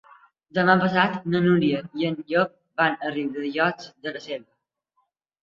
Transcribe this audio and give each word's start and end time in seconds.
Demà 0.59 0.75
passat 0.83 1.27
na 1.33 1.41
Núria 1.47 1.81
i 1.99 2.07
en 2.09 2.17
Llop 2.33 2.57
van 2.83 2.97
a 2.97 3.13
Riudellots 3.13 3.93
de 4.09 4.17
la 4.19 4.25
Selva. 4.27 4.45